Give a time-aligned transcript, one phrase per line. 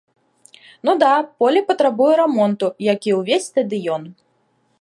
[0.87, 1.11] Ну да,
[1.43, 4.03] поле патрабуе рамонту, як і ўвесь стадыён.